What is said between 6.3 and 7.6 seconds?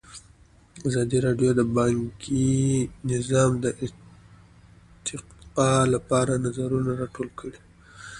نظرونه راټول کړي.